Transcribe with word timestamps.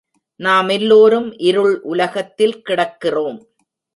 நாம் 0.35 0.69
எல்லோரும் 0.69 1.37
இருள் 1.39 1.81
உலகத்தில் 1.81 2.61
கிடக்கிறோம். 2.69 3.39